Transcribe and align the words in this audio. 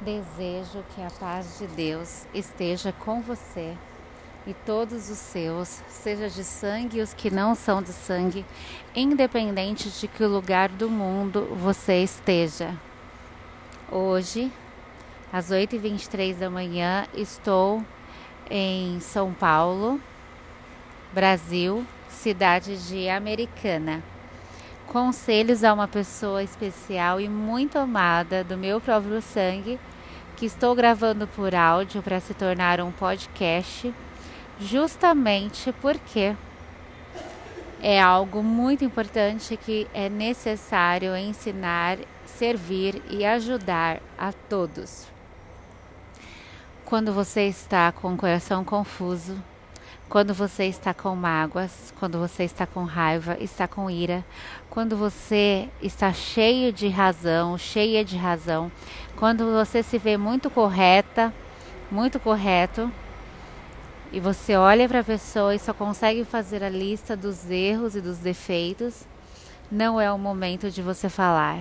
Desejo 0.00 0.84
que 0.94 1.02
a 1.02 1.10
paz 1.10 1.58
de 1.58 1.66
Deus 1.66 2.26
esteja 2.32 2.92
com 2.92 3.20
você 3.20 3.76
e 4.46 4.54
todos 4.54 5.10
os 5.10 5.18
seus, 5.18 5.82
seja 5.88 6.30
de 6.30 6.42
sangue 6.42 6.98
e 6.98 7.02
os 7.02 7.12
que 7.12 7.30
não 7.30 7.54
são 7.54 7.82
de 7.82 7.92
sangue, 7.92 8.46
independente 8.96 9.90
de 9.90 10.08
que 10.08 10.24
lugar 10.24 10.70
do 10.70 10.88
mundo 10.88 11.54
você 11.54 12.02
esteja. 12.02 12.74
Hoje, 13.92 14.50
às 15.30 15.50
8h23 15.50 16.36
da 16.36 16.48
manhã, 16.48 17.06
estou 17.12 17.84
em 18.50 18.98
São 19.00 19.34
Paulo, 19.34 20.00
Brasil, 21.18 21.84
cidade 22.08 22.76
de 22.86 23.08
Americana. 23.08 24.04
Conselhos 24.86 25.64
a 25.64 25.74
uma 25.74 25.88
pessoa 25.88 26.44
especial 26.44 27.20
e 27.20 27.28
muito 27.28 27.76
amada 27.76 28.44
do 28.44 28.56
meu 28.56 28.80
próprio 28.80 29.20
sangue, 29.20 29.80
que 30.36 30.46
estou 30.46 30.76
gravando 30.76 31.26
por 31.26 31.56
áudio 31.56 32.04
para 32.04 32.20
se 32.20 32.34
tornar 32.34 32.80
um 32.80 32.92
podcast, 32.92 33.92
justamente 34.60 35.72
porque 35.80 36.36
é 37.82 38.00
algo 38.00 38.40
muito 38.40 38.84
importante 38.84 39.56
que 39.56 39.88
é 39.92 40.08
necessário 40.08 41.16
ensinar, 41.16 41.98
servir 42.26 43.02
e 43.10 43.24
ajudar 43.24 44.00
a 44.16 44.32
todos. 44.32 45.08
Quando 46.84 47.12
você 47.12 47.48
está 47.48 47.90
com 47.90 48.14
o 48.14 48.16
coração 48.16 48.64
confuso, 48.64 49.36
quando 50.08 50.32
você 50.32 50.64
está 50.64 50.94
com 50.94 51.14
mágoas, 51.14 51.92
quando 51.98 52.18
você 52.18 52.44
está 52.44 52.66
com 52.66 52.84
raiva, 52.84 53.36
está 53.40 53.68
com 53.68 53.90
ira, 53.90 54.24
quando 54.70 54.96
você 54.96 55.68
está 55.82 56.12
cheio 56.12 56.72
de 56.72 56.88
razão, 56.88 57.58
cheia 57.58 58.02
de 58.02 58.16
razão, 58.16 58.72
quando 59.16 59.52
você 59.52 59.82
se 59.82 59.98
vê 59.98 60.16
muito 60.16 60.48
correta, 60.48 61.32
muito 61.90 62.18
correto, 62.18 62.90
e 64.10 64.18
você 64.18 64.56
olha 64.56 64.88
para 64.88 65.00
a 65.00 65.04
pessoa 65.04 65.54
e 65.54 65.58
só 65.58 65.74
consegue 65.74 66.24
fazer 66.24 66.64
a 66.64 66.70
lista 66.70 67.14
dos 67.14 67.50
erros 67.50 67.94
e 67.94 68.00
dos 68.00 68.16
defeitos, 68.16 69.06
não 69.70 70.00
é 70.00 70.10
o 70.10 70.18
momento 70.18 70.70
de 70.70 70.80
você 70.80 71.10
falar 71.10 71.60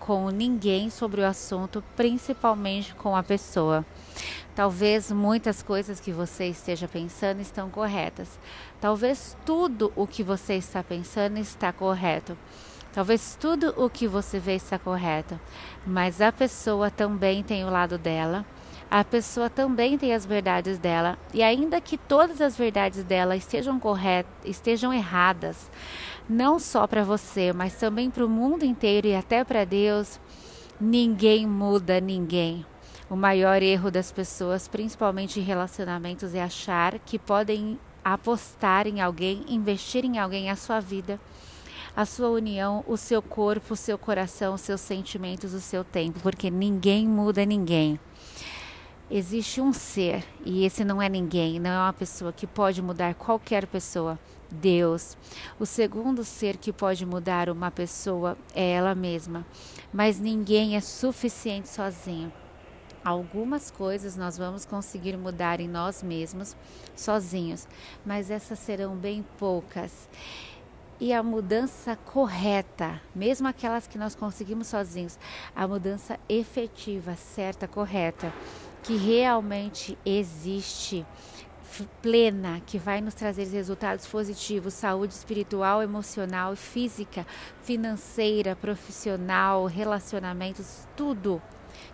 com 0.00 0.30
ninguém 0.30 0.88
sobre 0.88 1.20
o 1.20 1.26
assunto, 1.26 1.84
principalmente 1.94 2.94
com 2.94 3.14
a 3.14 3.22
pessoa. 3.22 3.84
Talvez 4.54 5.10
muitas 5.10 5.62
coisas 5.62 5.98
que 5.98 6.12
você 6.12 6.46
esteja 6.46 6.86
pensando 6.86 7.40
estão 7.40 7.68
corretas. 7.68 8.38
Talvez 8.80 9.36
tudo 9.44 9.92
o 9.96 10.06
que 10.06 10.22
você 10.22 10.54
está 10.54 10.82
pensando 10.82 11.38
está 11.38 11.72
correto. 11.72 12.38
Talvez 12.92 13.36
tudo 13.40 13.74
o 13.76 13.90
que 13.90 14.06
você 14.06 14.38
vê 14.38 14.54
está 14.54 14.78
correto, 14.78 15.40
mas 15.84 16.20
a 16.20 16.30
pessoa 16.30 16.92
também 16.92 17.42
tem 17.42 17.64
o 17.64 17.70
lado 17.70 17.98
dela. 17.98 18.46
A 18.88 19.02
pessoa 19.02 19.50
também 19.50 19.98
tem 19.98 20.14
as 20.14 20.24
verdades 20.24 20.78
dela, 20.78 21.18
e 21.32 21.42
ainda 21.42 21.80
que 21.80 21.98
todas 21.98 22.40
as 22.40 22.56
verdades 22.56 23.02
dela 23.02 23.34
estejam 23.34 23.80
corretas, 23.80 24.30
estejam 24.44 24.92
erradas, 24.92 25.68
não 26.28 26.60
só 26.60 26.86
para 26.86 27.02
você, 27.02 27.52
mas 27.52 27.74
também 27.74 28.08
para 28.08 28.24
o 28.24 28.28
mundo 28.28 28.64
inteiro 28.64 29.08
e 29.08 29.16
até 29.16 29.42
para 29.42 29.64
Deus, 29.64 30.20
ninguém 30.80 31.44
muda 31.48 32.00
ninguém. 32.00 32.64
O 33.14 33.16
maior 33.16 33.62
erro 33.62 33.92
das 33.92 34.10
pessoas, 34.10 34.66
principalmente 34.66 35.38
em 35.38 35.42
relacionamentos, 35.44 36.34
é 36.34 36.42
achar 36.42 36.98
que 36.98 37.16
podem 37.16 37.78
apostar 38.04 38.88
em 38.88 39.00
alguém, 39.00 39.44
investir 39.46 40.04
em 40.04 40.18
alguém 40.18 40.50
a 40.50 40.56
sua 40.56 40.80
vida, 40.80 41.20
a 41.94 42.04
sua 42.04 42.28
união, 42.30 42.82
o 42.88 42.96
seu 42.96 43.22
corpo, 43.22 43.74
o 43.74 43.76
seu 43.76 43.96
coração, 43.96 44.54
os 44.54 44.62
seus 44.62 44.80
sentimentos, 44.80 45.54
o 45.54 45.60
seu 45.60 45.84
tempo, 45.84 46.18
porque 46.24 46.50
ninguém 46.50 47.06
muda 47.06 47.46
ninguém. 47.46 48.00
Existe 49.08 49.60
um 49.60 49.72
ser, 49.72 50.24
e 50.44 50.64
esse 50.64 50.84
não 50.84 51.00
é 51.00 51.08
ninguém, 51.08 51.60
não 51.60 51.70
é 51.70 51.78
uma 51.78 51.92
pessoa 51.92 52.32
que 52.32 52.48
pode 52.48 52.82
mudar 52.82 53.14
qualquer 53.14 53.64
pessoa. 53.68 54.18
Deus. 54.50 55.16
O 55.58 55.64
segundo 55.64 56.24
ser 56.24 56.56
que 56.56 56.72
pode 56.72 57.06
mudar 57.06 57.48
uma 57.48 57.70
pessoa 57.70 58.36
é 58.52 58.72
ela 58.72 58.92
mesma, 58.92 59.46
mas 59.92 60.18
ninguém 60.18 60.74
é 60.74 60.80
suficiente 60.80 61.68
sozinho. 61.68 62.32
Algumas 63.04 63.70
coisas 63.70 64.16
nós 64.16 64.38
vamos 64.38 64.64
conseguir 64.64 65.14
mudar 65.18 65.60
em 65.60 65.68
nós 65.68 66.02
mesmos 66.02 66.56
sozinhos, 66.96 67.68
mas 68.04 68.30
essas 68.30 68.58
serão 68.58 68.96
bem 68.96 69.22
poucas. 69.38 70.08
E 70.98 71.12
a 71.12 71.22
mudança 71.22 71.96
correta, 71.96 72.98
mesmo 73.14 73.46
aquelas 73.46 73.86
que 73.86 73.98
nós 73.98 74.14
conseguimos 74.14 74.68
sozinhos, 74.68 75.18
a 75.54 75.68
mudança 75.68 76.18
efetiva, 76.30 77.14
certa, 77.14 77.68
correta, 77.68 78.32
que 78.82 78.96
realmente 78.96 79.98
existe, 80.06 81.04
plena, 82.00 82.62
que 82.64 82.78
vai 82.78 83.02
nos 83.02 83.12
trazer 83.12 83.48
resultados 83.48 84.06
positivos, 84.06 84.72
saúde 84.72 85.12
espiritual, 85.12 85.82
emocional, 85.82 86.56
física, 86.56 87.26
financeira, 87.64 88.56
profissional, 88.56 89.66
relacionamentos, 89.66 90.88
tudo 90.96 91.42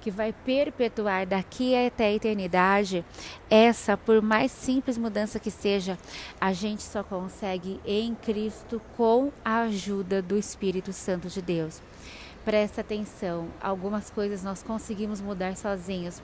que 0.00 0.10
vai 0.10 0.32
perpetuar 0.32 1.26
daqui 1.26 1.74
até 1.74 2.06
a 2.06 2.12
eternidade, 2.12 3.04
essa, 3.50 3.96
por 3.96 4.22
mais 4.22 4.52
simples 4.52 4.96
mudança 4.96 5.40
que 5.40 5.50
seja, 5.50 5.98
a 6.40 6.52
gente 6.52 6.82
só 6.82 7.02
consegue 7.02 7.80
em 7.84 8.14
Cristo 8.14 8.80
com 8.96 9.32
a 9.44 9.62
ajuda 9.62 10.22
do 10.22 10.36
Espírito 10.36 10.92
Santo 10.92 11.28
de 11.28 11.42
Deus. 11.42 11.80
Presta 12.44 12.80
atenção, 12.80 13.48
algumas 13.60 14.08
coisas 14.08 14.44
nós 14.44 14.62
conseguimos 14.62 15.20
mudar 15.20 15.56
sozinhos, 15.56 16.22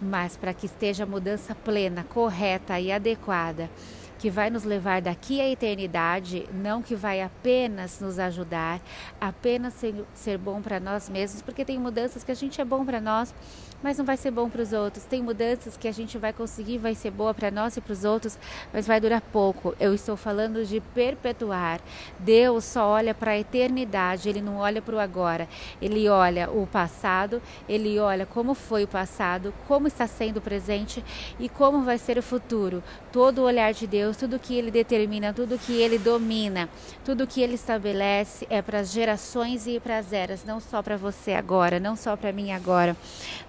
mas 0.00 0.36
para 0.36 0.54
que 0.54 0.66
esteja 0.66 1.02
a 1.02 1.06
mudança 1.06 1.56
plena, 1.56 2.04
correta 2.04 2.78
e 2.78 2.92
adequada, 2.92 3.68
que 4.26 4.30
vai 4.30 4.50
nos 4.50 4.64
levar 4.64 5.00
daqui 5.00 5.40
à 5.40 5.48
eternidade, 5.48 6.48
não 6.52 6.82
que 6.82 6.96
vai 6.96 7.22
apenas 7.22 8.00
nos 8.00 8.18
ajudar, 8.18 8.80
apenas 9.20 9.74
ser, 9.74 10.04
ser 10.14 10.36
bom 10.36 10.60
para 10.60 10.80
nós 10.80 11.08
mesmos, 11.08 11.42
porque 11.42 11.64
tem 11.64 11.78
mudanças 11.78 12.24
que 12.24 12.32
a 12.32 12.34
gente 12.34 12.60
é 12.60 12.64
bom 12.64 12.84
para 12.84 13.00
nós, 13.00 13.32
mas 13.86 13.98
não 13.98 14.04
vai 14.04 14.16
ser 14.16 14.32
bom 14.32 14.50
para 14.50 14.62
os 14.62 14.72
outros. 14.72 15.04
Tem 15.04 15.22
mudanças 15.22 15.76
que 15.76 15.86
a 15.86 15.92
gente 15.92 16.18
vai 16.18 16.32
conseguir, 16.32 16.76
vai 16.76 16.92
ser 16.92 17.12
boa 17.12 17.32
para 17.32 17.52
nós 17.52 17.76
e 17.76 17.80
para 17.80 17.92
os 17.92 18.02
outros, 18.02 18.36
mas 18.72 18.84
vai 18.84 19.00
durar 19.00 19.20
pouco. 19.20 19.76
Eu 19.78 19.94
estou 19.94 20.16
falando 20.16 20.66
de 20.66 20.80
perpetuar. 20.80 21.80
Deus 22.18 22.64
só 22.64 22.88
olha 22.88 23.14
para 23.14 23.30
a 23.30 23.38
eternidade, 23.38 24.28
ele 24.28 24.40
não 24.40 24.56
olha 24.56 24.82
para 24.82 24.96
o 24.96 24.98
agora. 24.98 25.48
Ele 25.80 26.08
olha 26.08 26.50
o 26.50 26.66
passado, 26.66 27.40
ele 27.68 27.96
olha 28.00 28.26
como 28.26 28.54
foi 28.54 28.82
o 28.82 28.88
passado, 28.88 29.54
como 29.68 29.86
está 29.86 30.08
sendo 30.08 30.38
o 30.38 30.42
presente 30.42 31.04
e 31.38 31.48
como 31.48 31.82
vai 31.82 31.96
ser 31.96 32.18
o 32.18 32.22
futuro. 32.24 32.82
Todo 33.12 33.38
o 33.38 33.44
olhar 33.44 33.72
de 33.72 33.86
Deus 33.86 34.16
tudo 34.16 34.36
que 34.36 34.56
Ele 34.56 34.72
determina, 34.72 35.32
tudo 35.32 35.56
que 35.56 35.80
Ele 35.80 35.96
domina, 35.96 36.68
tudo 37.04 37.24
que 37.24 37.40
Ele 37.40 37.54
estabelece 37.54 38.48
é 38.50 38.60
para 38.60 38.80
as 38.80 38.90
gerações 38.90 39.68
e 39.68 39.78
para 39.78 39.98
as 39.98 40.12
eras, 40.12 40.44
não 40.44 40.58
só 40.58 40.82
para 40.82 40.96
você 40.96 41.34
agora, 41.34 41.78
não 41.78 41.94
só 41.94 42.16
para 42.16 42.32
mim 42.32 42.50
agora, 42.50 42.96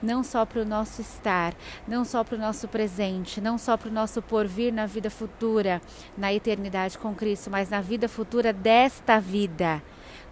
não 0.01 0.23
só 0.27 0.45
para 0.45 0.61
o 0.61 0.65
nosso 0.65 1.01
estar, 1.01 1.55
não 1.87 2.05
só 2.05 2.23
para 2.23 2.35
o 2.35 2.39
nosso 2.39 2.67
presente, 2.67 3.41
não 3.41 3.57
só 3.57 3.75
para 3.75 3.89
o 3.89 3.93
nosso 3.93 4.21
porvir 4.21 4.71
na 4.73 4.85
vida 4.85 5.09
futura, 5.09 5.81
na 6.17 6.33
eternidade 6.33 6.97
com 6.97 7.15
Cristo, 7.15 7.49
mas 7.49 7.69
na 7.69 7.81
vida 7.81 8.07
futura 8.07 8.53
desta 8.53 9.19
vida. 9.19 9.81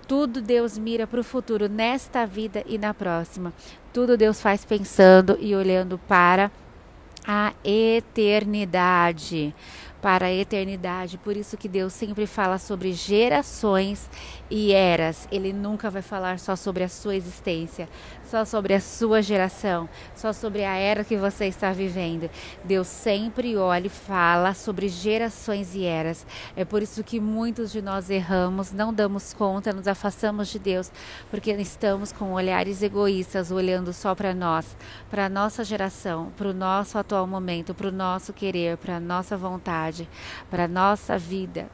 Tudo 0.07 0.41
Deus 0.41 0.77
mira 0.77 1.07
para 1.07 1.19
o 1.19 1.23
futuro, 1.23 1.67
nesta 1.67 2.25
vida 2.25 2.63
e 2.67 2.77
na 2.77 2.93
próxima. 2.93 3.51
Tudo 3.91 4.15
Deus 4.15 4.39
faz 4.39 4.63
pensando 4.63 5.37
e 5.39 5.55
olhando 5.55 5.97
para 5.97 6.51
a 7.25 7.53
eternidade 7.63 9.55
para 10.05 10.27
a 10.27 10.31
eternidade. 10.31 11.17
Por 11.17 11.35
isso 11.35 11.57
que 11.57 11.67
Deus 11.67 11.91
sempre 11.91 12.27
fala 12.27 12.59
sobre 12.59 12.93
gerações 12.93 14.07
e 14.51 14.71
eras. 14.71 15.27
Ele 15.31 15.51
nunca 15.51 15.89
vai 15.89 16.03
falar 16.03 16.37
só 16.37 16.55
sobre 16.55 16.83
a 16.83 16.87
sua 16.87 17.15
existência, 17.15 17.89
só 18.35 18.43
sobre 18.43 18.73
a 18.73 18.81
sua 18.81 19.21
geração, 19.21 19.87
só 20.13 20.33
sobre 20.33 20.65
a 20.65 20.75
era 20.75 21.05
que 21.05 21.15
você 21.15 21.45
está 21.45 21.71
vivendo. 21.71 22.29
Deus 22.65 22.87
sempre 22.87 23.55
olha 23.55 23.87
e 23.87 23.89
fala 23.89 24.53
sobre 24.53 24.89
gerações 24.89 25.73
e 25.73 25.85
eras. 25.85 26.27
É 26.53 26.65
por 26.65 26.81
isso 26.81 27.01
que 27.01 27.17
muitos 27.17 27.71
de 27.71 27.81
nós 27.81 28.09
erramos, 28.09 28.73
não 28.73 28.93
damos 28.93 29.33
conta, 29.33 29.71
nos 29.71 29.87
afastamos 29.87 30.49
de 30.49 30.59
Deus, 30.59 30.91
porque 31.31 31.51
estamos 31.53 32.11
com 32.11 32.33
olhares 32.33 32.83
egoístas, 32.83 33.51
olhando 33.51 33.93
só 33.93 34.13
para 34.13 34.33
nós, 34.33 34.75
para 35.09 35.27
a 35.27 35.29
nossa 35.29 35.63
geração, 35.63 36.33
para 36.35 36.49
o 36.49 36.53
nosso 36.53 36.97
atual 36.97 37.25
momento, 37.25 37.73
para 37.73 37.87
o 37.87 37.91
nosso 37.91 38.33
querer, 38.33 38.75
para 38.75 38.97
a 38.97 38.99
nossa 38.99 39.37
vontade 39.37 40.09
para 40.51 40.65
a 40.65 40.67
nossa 40.67 41.17
vida. 41.17 41.69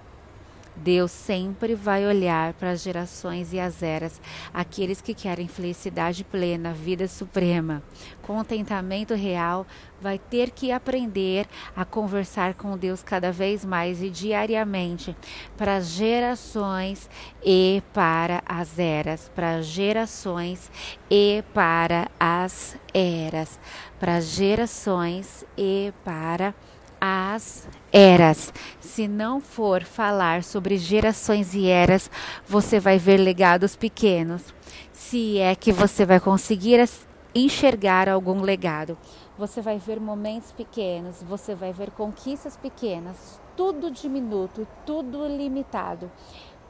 Deus 0.76 1.12
sempre 1.12 1.76
vai 1.76 2.06
olhar 2.06 2.54
para 2.54 2.72
as 2.72 2.82
gerações 2.82 3.54
e 3.54 3.60
as 3.60 3.84
eras, 3.84 4.22
aqueles 4.54 5.02
que 5.02 5.14
querem 5.14 5.48
felicidade 5.48 6.24
plena, 6.24 6.74
vida 6.74 7.08
suprema, 7.08 7.84
contentamento 8.22 9.14
real, 9.14 9.66
vai 10.02 10.18
ter 10.18 10.50
que 10.50 10.72
aprender 10.72 11.48
a 11.76 11.86
conversar 11.86 12.56
com 12.56 12.78
Deus 12.78 13.04
cada 13.04 13.32
vez 13.32 13.64
mais 13.64 14.02
e 14.02 14.10
diariamente 14.10 15.16
para 15.56 15.76
as 15.76 15.88
gerações 15.88 17.10
e 17.44 17.84
para 17.94 18.42
as 18.46 18.80
eras, 18.80 19.30
para 19.36 19.58
as 19.58 19.66
gerações 19.68 20.72
e 21.10 21.44
para 21.54 22.10
as 22.20 22.76
eras, 22.94 23.60
para 24.00 24.16
as 24.16 24.26
gerações 24.26 25.46
e 25.56 25.94
para 26.04 26.56
as 27.02 27.68
eras. 27.92 28.54
Se 28.80 29.08
não 29.08 29.42
for 29.42 29.84
falar 29.84 30.44
sobre 30.44 30.78
gerações 30.78 31.56
e 31.56 31.66
eras, 31.68 32.12
você 32.48 32.80
vai 32.80 33.00
ver 33.00 33.18
legados 33.18 33.76
pequenos. 33.76 34.54
Se 34.94 35.40
é 35.40 35.56
que 35.56 35.72
você 35.72 36.06
vai 36.06 36.20
conseguir 36.20 36.88
enxergar 37.34 38.08
algum 38.08 38.42
legado, 38.42 38.96
você 39.38 39.62
vai 39.62 39.80
ver 39.80 40.00
momentos 40.00 40.52
pequenos, 40.52 41.24
você 41.24 41.56
vai 41.56 41.74
ver 41.74 41.90
conquistas 41.90 42.56
pequenas, 42.56 43.42
tudo 43.58 43.90
diminuto, 43.90 44.68
tudo 44.86 45.26
limitado. 45.26 46.12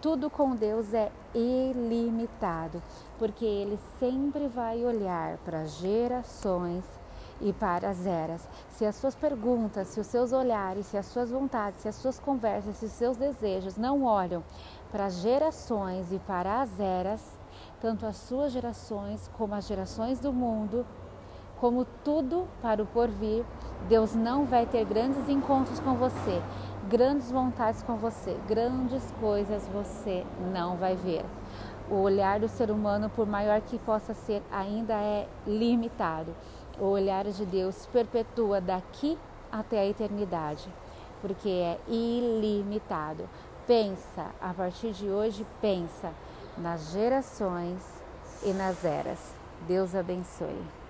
Tudo 0.02 0.32
com 0.32 0.56
Deus 0.56 0.96
é 0.96 1.12
ilimitado, 1.36 2.82
porque 3.20 3.46
Ele 3.46 3.78
sempre 4.00 4.48
vai 4.48 4.84
olhar 4.84 5.38
para 5.46 5.66
gerações 5.66 6.84
e 7.42 7.52
para 7.54 7.90
as 7.90 8.06
eras. 8.06 8.48
Se 8.70 8.86
as 8.86 8.96
suas 8.96 9.16
perguntas, 9.16 9.88
se 9.88 10.00
os 10.00 10.08
seus 10.08 10.32
olhares, 10.32 10.86
se 10.86 10.98
as 10.98 11.06
suas 11.08 11.32
vontades, 11.32 11.82
se 11.82 11.88
as 11.88 11.96
suas 11.96 12.20
conversas, 12.20 12.78
se 12.78 12.86
os 12.86 12.92
seus 12.92 13.18
desejos 13.18 13.78
não 13.78 14.04
olham 14.04 14.44
para 14.92 15.06
as 15.06 15.16
gerações 15.16 16.12
e 16.12 16.20
para 16.20 16.62
as 16.62 16.80
eras, 16.80 17.22
tanto 17.80 18.06
as 18.06 18.18
suas 18.18 18.52
gerações 18.52 19.30
como 19.38 19.56
as 19.56 19.66
gerações 19.66 20.20
do 20.20 20.32
mundo, 20.32 20.86
como 21.60 21.86
tudo 22.04 22.48
para 22.62 22.82
o 22.82 22.86
porvir, 22.88 23.46
Deus 23.88 24.16
não 24.16 24.46
vai 24.46 24.66
ter 24.66 24.84
grandes 24.84 25.30
encontros 25.30 25.80
com 25.80 25.94
você, 25.94 26.42
grandes 26.90 27.32
vontades 27.32 27.84
com 27.84 27.96
você, 27.96 28.36
grandes 28.48 29.04
coisas 29.20 29.68
você 29.68 30.26
não 30.52 30.76
vai 30.76 30.96
ver. 30.96 31.24
O 31.90 31.96
olhar 31.96 32.40
do 32.40 32.48
ser 32.48 32.72
humano, 32.72 33.10
por 33.10 33.28
maior 33.28 33.62
que 33.62 33.78
possa 33.78 34.14
ser, 34.14 34.42
ainda 34.52 34.94
é 34.94 35.28
limitado. 35.46 36.34
O 36.82 36.86
olhar 36.86 37.26
de 37.26 37.46
Deus 37.46 37.86
perpetua 37.94 38.60
daqui 38.60 39.16
até 39.52 39.82
a 39.82 39.86
eternidade, 39.86 40.68
porque 41.22 41.48
é 41.48 41.80
ilimitado. 41.88 43.30
Pensa, 43.68 44.32
a 44.42 44.52
partir 44.52 44.92
de 44.94 45.08
hoje, 45.08 45.46
pensa 45.62 46.12
nas 46.58 46.92
gerações 46.92 47.84
e 48.44 48.52
nas 48.52 48.84
eras. 48.84 49.20
Deus 49.68 49.94
abençoe. 49.94 50.81